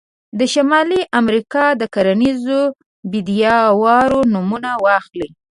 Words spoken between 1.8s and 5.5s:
د کرنیزو پیداوارو نومونه واخلئ.